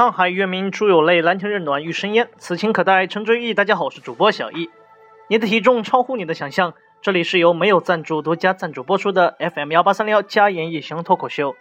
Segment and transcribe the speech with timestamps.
[0.00, 2.30] 沧海月明珠有泪，蓝田日暖玉生烟。
[2.38, 3.52] 此情可待成追忆。
[3.52, 4.70] 大家好，我是主播小易。
[5.28, 6.72] 你的体重超乎你的想象。
[7.02, 11.54] 这里是由没有赞助独家赞助播出的 FM 幺八三幺加言一行脱口秀。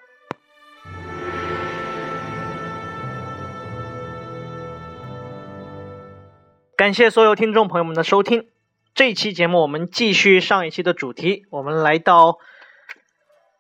[6.78, 8.48] 感谢所有听众朋友们的收听。
[8.96, 12.38] 这期节目我们继续上一期的主题，我们来到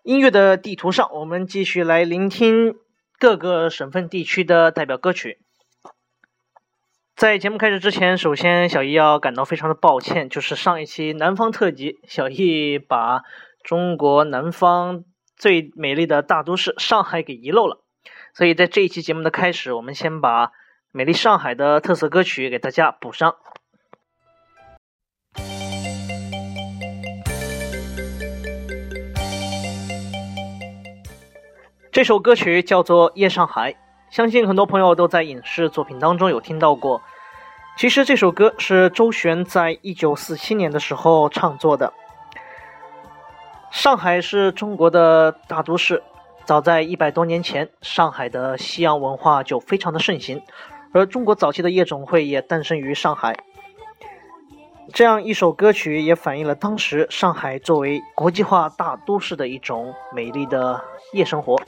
[0.04, 2.76] 音乐的地图上，我们继续来聆听
[3.20, 5.39] 各个省份地区的代表歌曲。
[7.17, 13.23] 在节目开始之前，首先小易要感到非常的抱歉，就是上一期南方特辑，小易把
[13.62, 15.03] 中国南方
[15.36, 17.84] 最美丽的大都市上海给遗漏了，
[18.34, 20.53] 所以在这一期节目的开始，我们先把
[20.94, 23.36] 美丽上海的特色歌曲给大家补上。
[31.92, 33.73] 这首歌曲叫做《夜上海》。
[34.12, 37.02] 相信很多朋友都在影视作品当中有听到过。
[37.78, 41.92] 其实这首歌是周璇在一九四七年的时候创作的。
[43.72, 46.04] 上海是中国的大都市，
[46.46, 50.44] 早在一百多年前，上海的西洋文化就非常的盛行，
[50.94, 53.36] 而中国早期的夜总会也诞生于上海。
[54.94, 61.59] 这样一首歌曲也反映了当时上海作为国际化大都市的一种美丽的夜生活。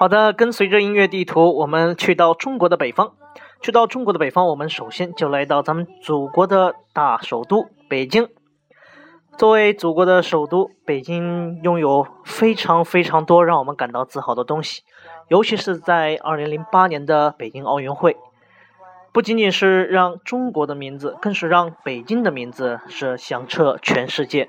[0.00, 3.12] 好的，跟随着音乐地图，我们去到中国的北方。
[3.60, 8.26] 去到中国的北方，我们首先就来到咱们祖国的大首都北京。
[9.36, 14.84] 作为祖国的首都，北京拥有非常非常多让我们感到自豪的东西，
[15.28, 18.16] 尤其是在2008年的北京奥运会，
[19.12, 24.48] 不仅仅是让中国的名字，更是让北京的名字是响彻全世界。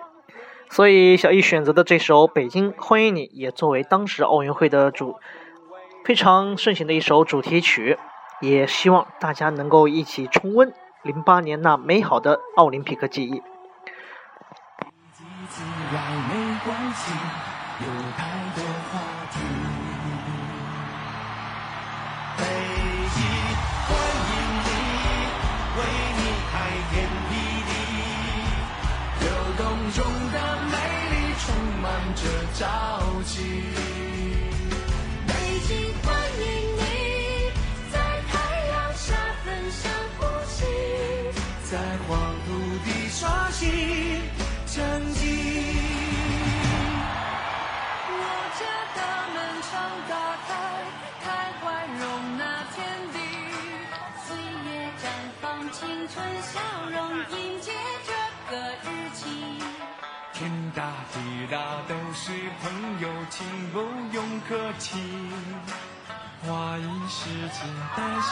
[0.69, 5.17] 所以，小易选择的这首《北京欢迎你》也作为当时奥运会的主。
[6.03, 7.97] 非常盛行的一首主题曲，
[8.41, 10.73] 也希望大家能够一起重温
[11.03, 13.41] 零八年那美好的奥林匹克记忆。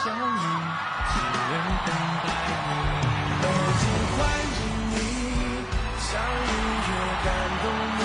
[0.00, 0.14] 带笑意，
[1.12, 1.52] 只为
[1.84, 1.88] 等
[2.24, 2.72] 待你。
[3.42, 3.44] 北
[3.80, 3.82] 京
[4.16, 4.18] 欢
[4.56, 4.58] 迎
[4.90, 4.94] 你，
[5.98, 6.50] 像音
[6.88, 6.90] 乐
[7.24, 7.28] 感
[7.62, 7.64] 动
[7.98, 8.00] 你。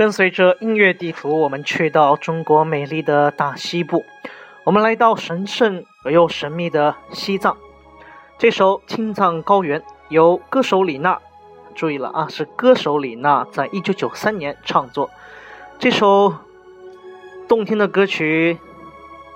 [0.00, 4.06] 跟随着音乐地图，我们去到中国美丽的大西部。
[4.64, 7.58] 我们来到神圣而又神秘的西藏。
[8.38, 11.20] 这首《青藏高原》由歌手李娜，
[11.74, 15.10] 注意了啊，是歌手李娜在一九九三年创作。
[15.78, 16.34] 这首
[17.46, 18.56] 动听的歌曲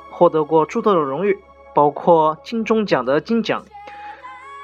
[0.09, 1.39] 获得过诸多的荣誉，
[1.75, 3.67] 包括金钟奖的金奖。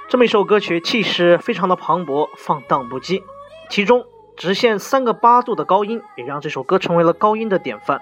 [0.09, 3.23] 这么一首歌曲，气势非常的磅礴，放荡不羁，
[3.69, 4.07] 其中
[4.41, 8.01] 直线三个八度的高音，也让这首歌成为了高音的典范。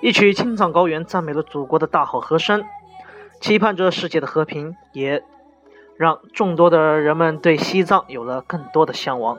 [0.00, 2.64] 一曲《青藏高原》赞美了祖国的大好河山，
[3.40, 5.22] 期盼着世界的和平，也
[5.96, 9.38] 让众多的人们对西藏有了更多的向往。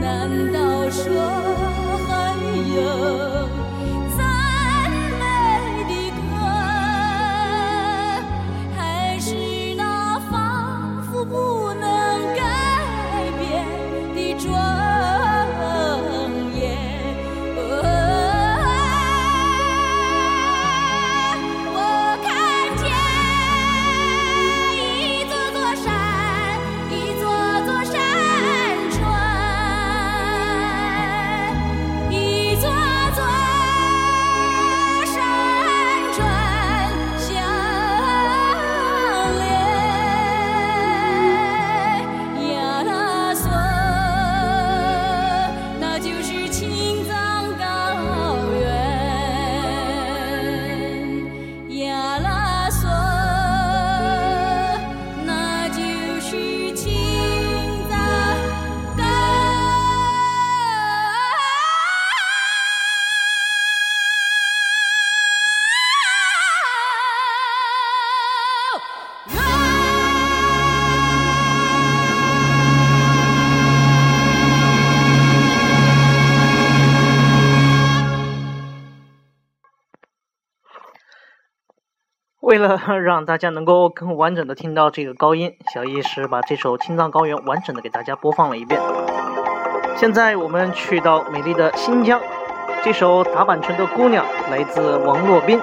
[0.00, 1.04] 难道说
[2.08, 2.34] 还
[2.74, 2.80] 有
[82.50, 88.80] 为了让大家能够更完整的听到这个高音，小易是把这首《青藏高原》完整的给大家播放了一遍。
[89.96, 92.20] 现在我们去到美丽的新疆，
[92.82, 95.60] 这首《打板城的姑娘》来自王洛宾。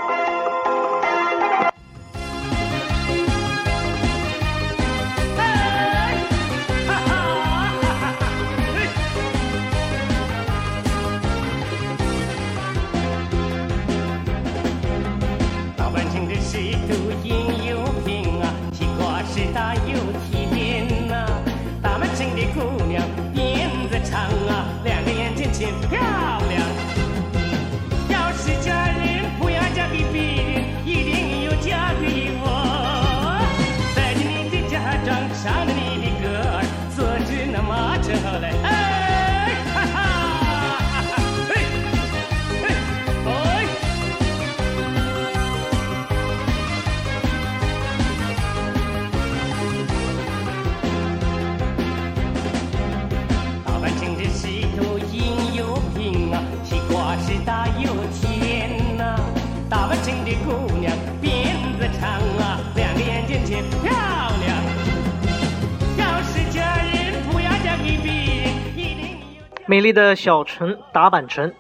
[69.70, 71.54] 美丽的小城达板城，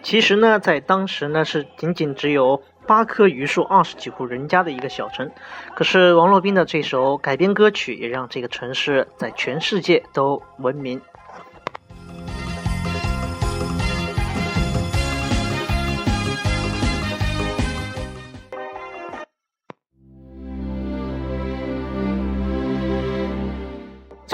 [0.00, 5.28] 其实呢，在当时呢是仅仅只有八棵榆树、二十几户人家的一个小城。
[5.74, 11.00] 可是王洛宾的这首改编歌曲，也让这个城市在全世界都闻名。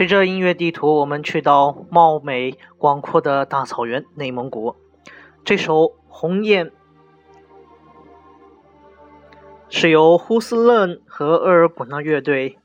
[0.05, 4.77] 随着音乐地图，我们去到貌美广阔的大草原——内蒙古。
[5.47, 5.77] 这首
[6.09, 6.67] 《鸿雁》
[9.71, 12.59] 是由呼斯楞和额尔古纳乐队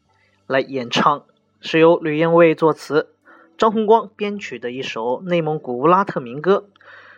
[0.47, 1.23] 来演唱，
[1.61, 3.13] 是由吕燕卫作词、
[3.57, 6.65] 张洪光编曲的一首内蒙古乌拉特民歌。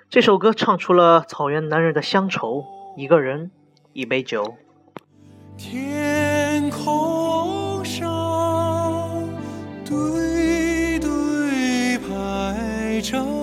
[0.08, 2.64] 这首歌唱出了草原男人的乡愁：
[2.96, 3.50] 一个人，
[3.94, 4.54] 一杯酒。
[5.58, 7.61] 天空
[13.02, 13.41] 着。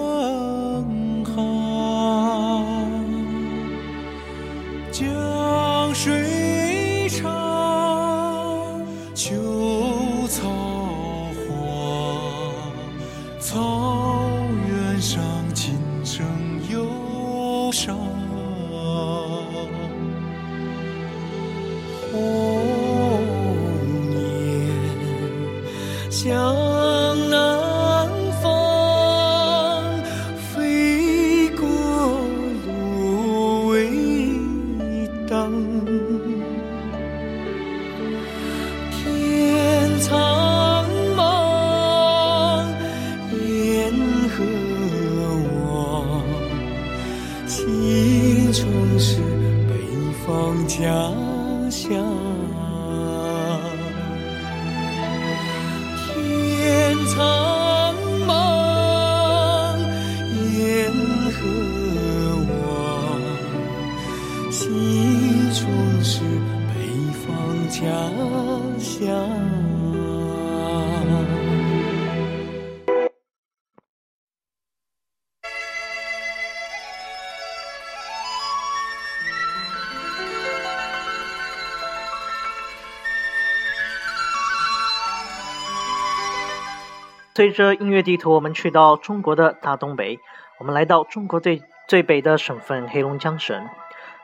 [87.38, 90.18] 随着音乐地图，我们去到中国的大东北，
[90.58, 93.68] 我们来到中国最最北的省份黑龙江省。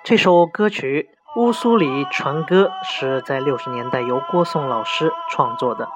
[0.03, 5.89] 这首歌曲《乌苏里船歌》是在六十年代由郭颂老师创作的。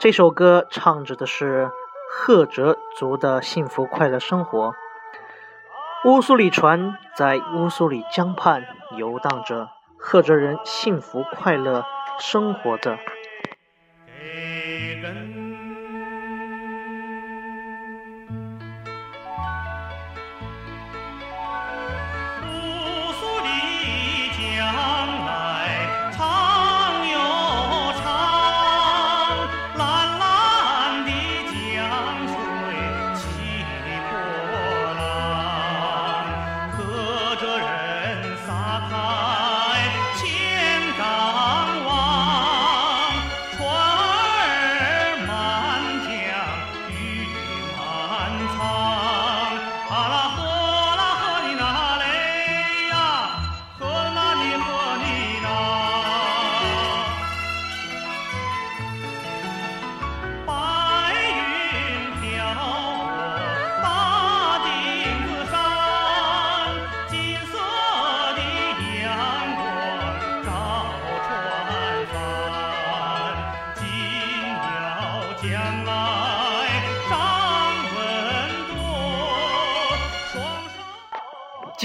[0.00, 1.70] 这首歌唱着的是
[2.10, 4.72] 赫哲族的幸福快乐生活。
[6.06, 8.64] 乌苏里船在乌苏里江畔
[8.96, 11.84] 游荡着，赫哲人幸福快乐
[12.18, 12.96] 生活着。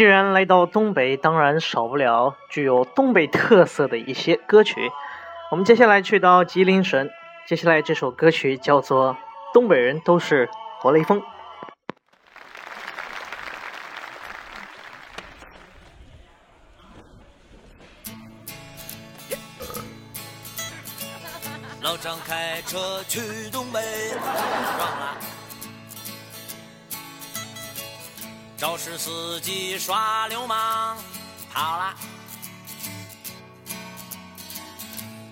[0.02, 4.92] 既然来到东北，当然少不了具有东北特色的一些歌曲。
[5.52, 7.08] 我们接下来去到吉林省，
[7.46, 9.14] 接下来这首歌曲叫做
[9.54, 11.22] 《东北人都是活雷锋》。
[21.84, 23.80] 老张开车去东北，
[28.92, 30.98] 肇事司机耍流氓，
[31.54, 31.94] 跑了。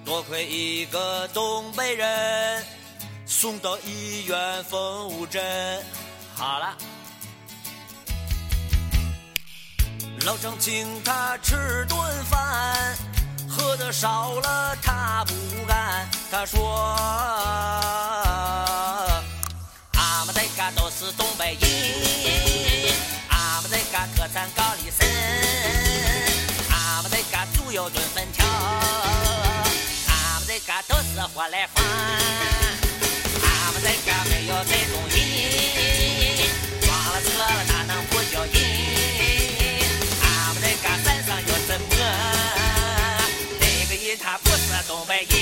[0.05, 2.65] 多亏一个东北人，
[3.25, 5.83] 送到医院缝五针，
[6.35, 6.77] 好了。
[10.25, 12.97] 老张请他吃顿饭，
[13.49, 15.33] 喝的少了他不
[15.67, 16.09] 干。
[16.31, 16.95] 他说
[19.95, 21.69] ：“俺们这嘎都是东北人，
[24.19, 25.07] 们这嘎特产高丽参，
[26.69, 28.45] 俺们这嘎猪油炖粉条，
[30.07, 31.81] 俺们这嘎都是活来风，
[33.41, 35.17] 俺们这嘎没有这种人，
[36.81, 38.53] 撞了车了哪能不叫人？
[40.21, 41.87] 俺们这嘎山上有什么？
[43.59, 45.33] 那个人他不是东北人。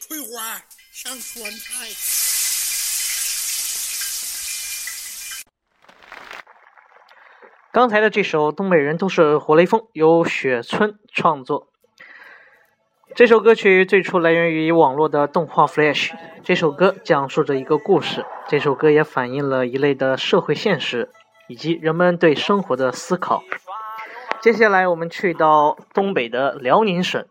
[0.00, 2.21] 翠花想酸菜。
[7.72, 11.68] 刚才的这首《东北人都是活雷锋》由雪村创作。
[13.14, 16.10] 这首歌曲最初来源于网络的动画《Flash》。
[16.44, 21.08] 这首歌讲述着一个故事，这首歌也反映了一类的社会现实
[21.48, 23.42] 以及人们对生活的思考。
[24.42, 27.24] 接下来我们去到东北的辽宁省，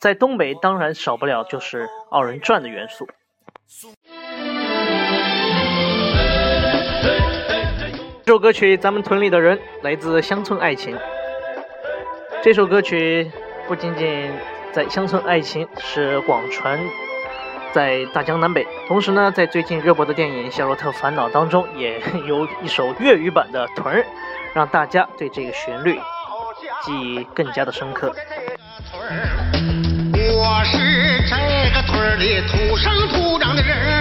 [0.00, 3.06] 在东北当然少不了就是二人转的元素。
[8.34, 10.96] 首歌曲《咱们屯里的人》来自《乡村爱情》。
[12.42, 13.30] 这首歌曲
[13.68, 14.28] 不仅仅
[14.72, 16.76] 在《乡村爱情》是广传
[17.72, 24.00] 在大江南北，同时呢，在最近热播的电影《夏洛特烦恼》当中，也有一首粤语版的《屯儿》，
[24.52, 25.96] 让大家对这个旋律
[26.82, 28.12] 记忆更加的深刻。
[30.36, 30.76] 我是
[31.28, 31.36] 这
[31.72, 33.93] 个屯里土生土长的人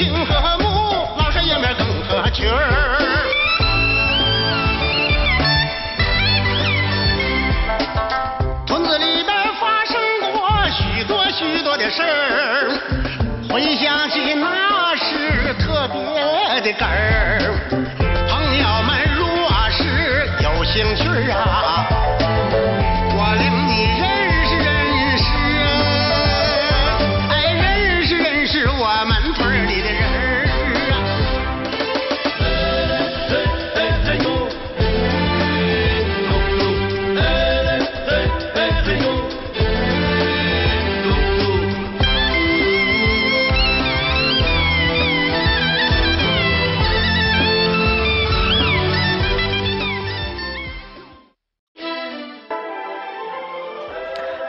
[0.00, 0.64] 情和睦，
[1.18, 2.56] 老少爷们儿更合群儿。
[8.66, 9.28] 屯子里边
[9.60, 10.00] 发生
[10.32, 12.80] 过许多许多的事儿，
[13.50, 16.00] 回想起那是特别
[16.62, 17.52] 的哏儿。
[18.30, 21.84] 朋友们若是有兴趣啊，
[23.18, 23.69] 我领
[29.32, 30.00] 村里的人。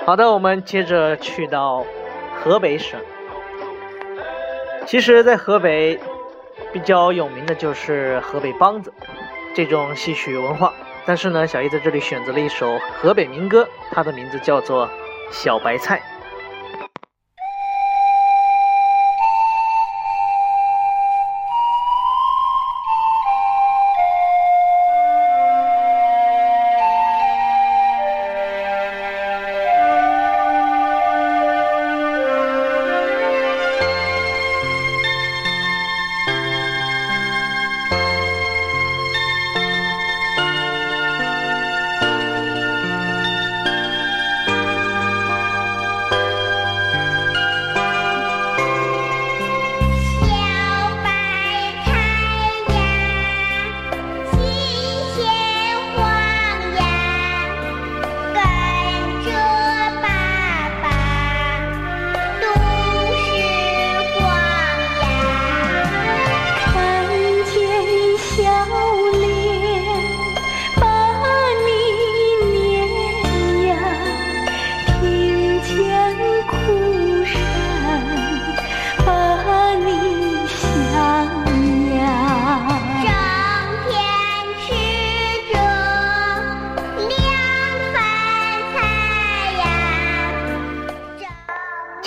[0.04, 1.86] 好的，我们接着去到
[2.44, 3.00] 河北省。
[4.92, 5.98] 其实，在河北
[6.74, 8.94] 比较有名的就是河北梆子
[9.56, 10.74] 这种戏曲文化。
[11.06, 14.86] 但是呢，小易在这里选择了一首河北民歌，它的名字叫做
[15.32, 15.98] 《小白菜》。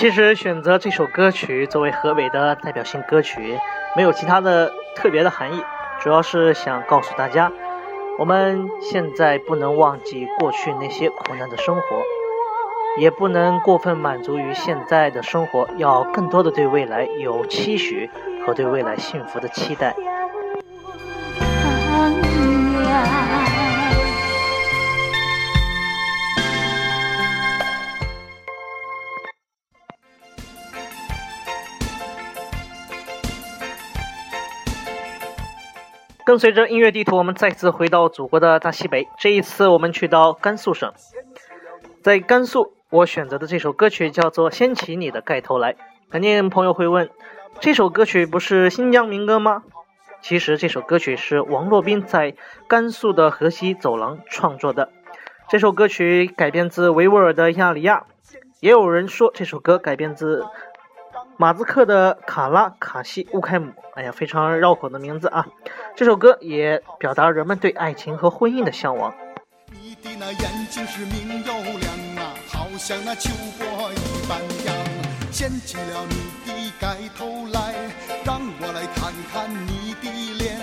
[0.05, 3.59] 其实选择这首歌曲作为河北的代表性歌曲，
[3.97, 5.65] 没有其他的特别的含义，
[5.99, 7.51] 主要是想告诉大家，
[8.19, 11.83] 我们现在不能忘记过去那些苦难的生活，
[12.99, 18.11] 也不能过分满足于现在的生活，要更多的对未来有期许
[18.47, 19.97] 和对未来幸福的期待。
[36.35, 39.07] 跟随着音乐地图，我们再次回到祖国的大西北。
[39.21, 40.93] 这一次，我们去到甘肃省。
[42.03, 45.75] 在甘肃，我选择的这首歌曲叫做《掀起你的盖头来》。
[46.11, 47.09] 肯定朋友会问，
[47.61, 49.63] 这首歌曲不是新疆民歌吗？
[50.23, 52.35] 其实这首歌曲是王洛宾在
[52.67, 54.91] 甘肃的河西走廊创作的。
[55.49, 58.07] 这首歌曲改编自维吾尔的《亚里亚》，
[58.59, 60.45] 也有人说这首歌改编自
[61.37, 63.71] 马兹克的《卡拉卡西乌开姆》。
[63.95, 65.47] 哎呀，非常绕口的名字啊！
[65.97, 69.13] 这首歌也表达了人们对爱情和婚姻的向往。
[69.71, 74.75] 你的那眼睛是明又亮啊，好像那秋波一般样。
[75.31, 76.15] 掀起了你
[76.47, 77.75] 的盖头来，
[78.25, 80.57] 让我来看看你的脸，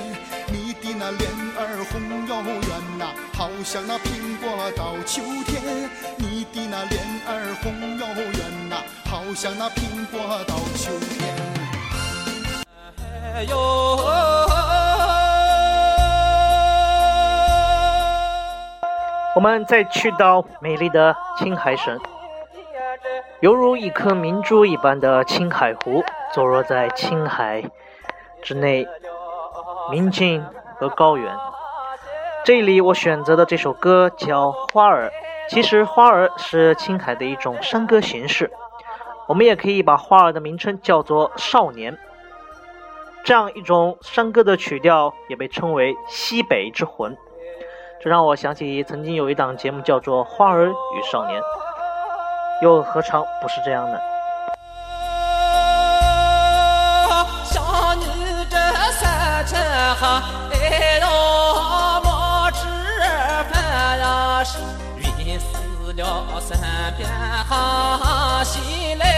[0.47, 5.89] 你的那脸儿红又圆呐、好像那苹果到秋天。
[6.17, 8.77] 你的那脸儿红又圆呐、
[9.11, 11.35] 好像那苹果到秋天。
[13.35, 13.57] 哎呦，
[19.35, 21.99] 我们再去到美丽的青海省，
[23.41, 26.01] 犹如一颗明珠一般的青海湖，
[26.33, 27.61] 坐落在青海
[28.41, 28.87] 之内，
[29.91, 30.41] 宁静
[30.79, 31.35] 和高原。
[32.45, 35.07] 这里我选择的这首歌叫《花儿》，
[35.49, 38.49] 其实花儿是青海的一种山歌形式，
[39.31, 41.97] 我们也可以把花儿的名称叫做少年。
[43.23, 47.15] 这样一种山歌的曲调也被称为西北之魂。
[48.03, 51.41] 这让我想起曾经有一档节目叫做《花儿与少年》，
[52.61, 53.97] 又何尝不是这样呢？
[57.45, 57.63] 像
[57.97, 58.05] 你
[58.49, 58.57] 这
[58.91, 59.55] 三尺
[59.95, 61.07] 哈，哎呦，
[62.03, 62.67] 莫吃
[63.49, 64.59] 饭呀，是
[65.23, 66.59] 晕死了三
[66.97, 67.07] 遍
[67.47, 69.10] 哈，醒来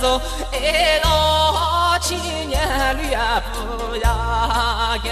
[0.00, 0.20] 走，
[0.52, 1.06] 哎呦，
[2.00, 3.18] 青年略
[3.52, 5.06] 不呀干。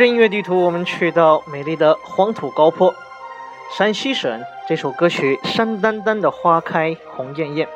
[0.00, 2.94] 着音乐地图，我们去到美丽的黄土高坡，
[3.76, 4.42] 山西省。
[4.66, 7.68] 这首歌曲《山丹丹的花开红艳艳》。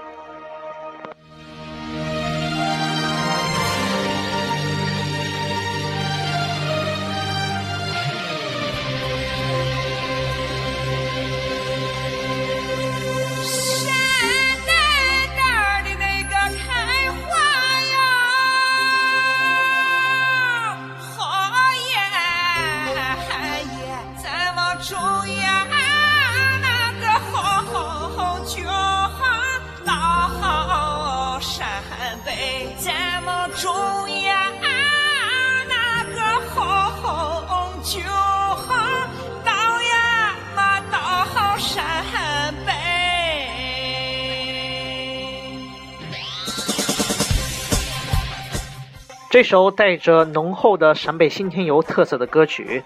[49.35, 52.85] 这首带着浓厚的陕北新天游特色的歌曲，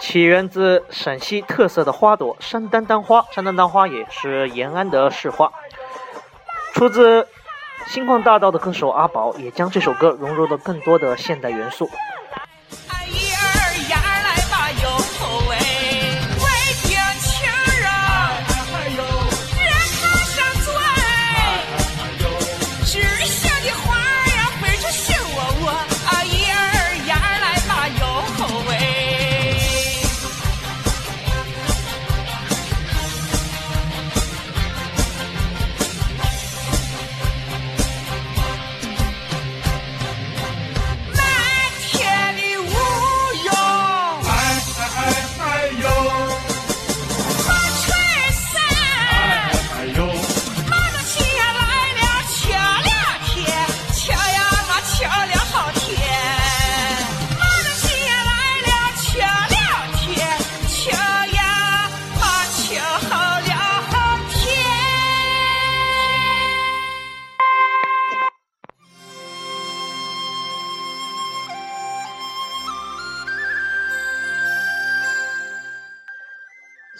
[0.00, 3.24] 起源自陕西特色的花朵山丹丹花。
[3.30, 5.52] 山丹丹花也是延安的市花，
[6.74, 7.28] 出自
[7.86, 11.88] 星光大道的歌手阿宝，也将这首歌融入了更多的现代元素。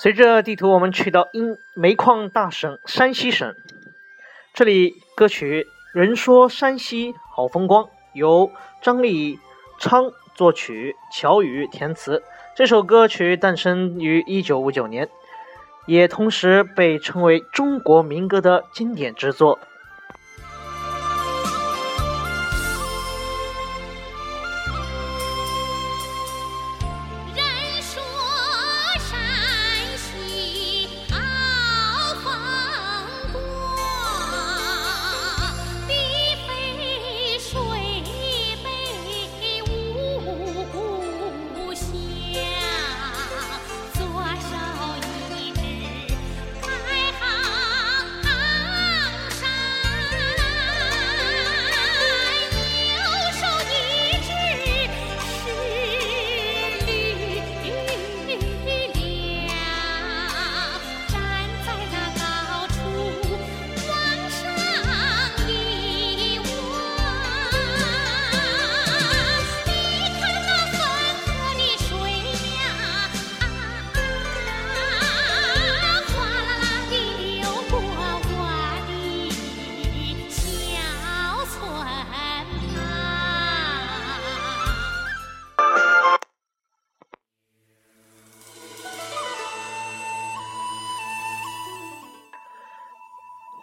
[0.09, 3.55] 随着地图，我们去到因煤矿大省山西省。
[4.55, 5.67] 这里歌曲
[5.99, 9.39] 《人说山西好风光》由张立
[9.79, 12.23] 昌作曲，乔羽填词。
[12.57, 15.11] 这首歌曲诞生于一九五九年，
[15.87, 19.59] 也同时被称为中国民歌的经典之作。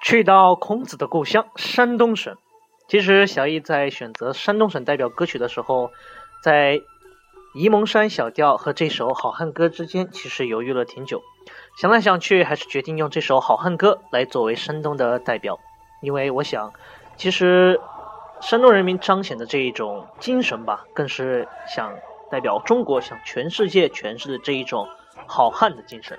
[0.05, 2.37] 去到孔子的故乡山东省。
[2.87, 5.89] 其实小易在选择山东省代表歌曲的时候，
[6.43, 6.79] 在
[7.55, 11.23] 沂蒙山小调和这首好汉歌之间，其实犹豫了挺久。
[11.75, 15.57] 想来想去，还是决定用这首好汉歌来作为山东的代表，
[16.03, 16.71] 因为我想，
[17.17, 17.81] 其实
[18.41, 21.91] 山东人民彰显的这一种精神吧，更是想
[22.29, 24.87] 代表中国向全世界诠释的这一种
[25.25, 26.15] 好汉的精神。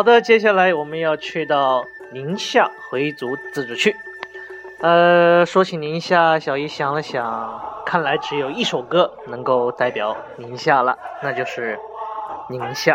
[0.00, 3.94] 好的，接下来我们要去到宁夏回族自治区。
[4.80, 11.76] 呃，说起宁夏，小姨想了想，看来只有一首歌能够代表宁夏了，那就是
[12.50, 12.94] 《宁夏》。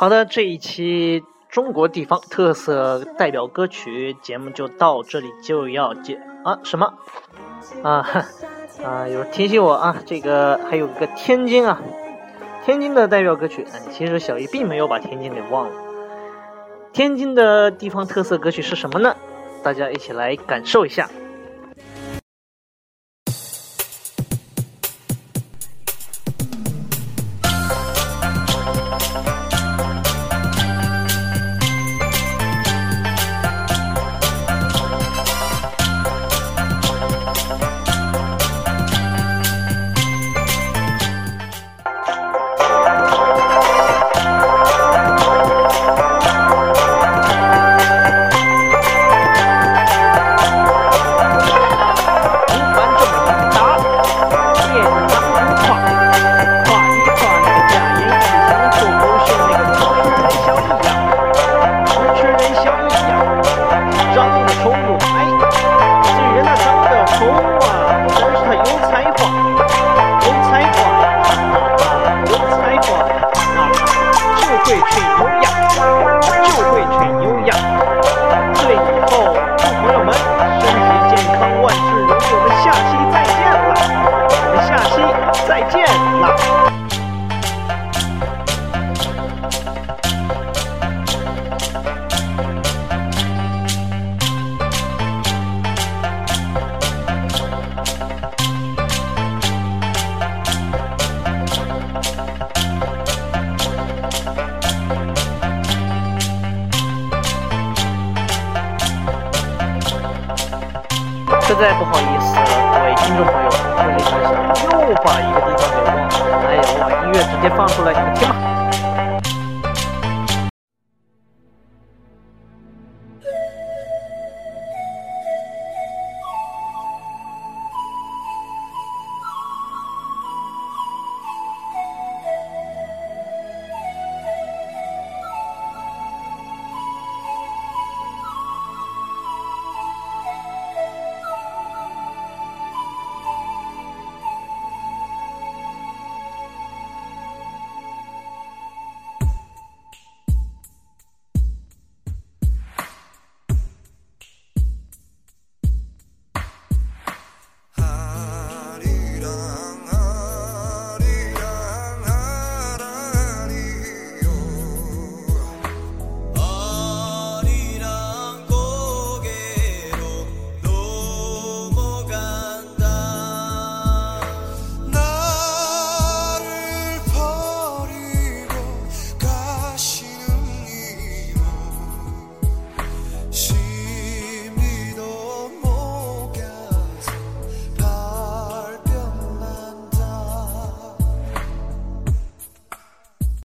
[0.00, 6.94] 好的，这一期中国地方特色代表歌曲节目就到这里就要结啊什么
[7.82, 7.98] 啊
[8.82, 11.82] 啊有人提醒我啊，这个还有个天津啊，
[12.64, 15.74] 天津的代表歌曲，嗯，其实小姨并没有把天津给忘了。
[16.94, 19.14] 天津的地方特色歌曲是什么呢？
[19.62, 21.10] 大家一起来感受一下。